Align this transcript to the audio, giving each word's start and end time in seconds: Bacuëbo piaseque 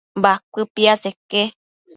Bacuëbo 0.23 0.65
piaseque 0.75 1.41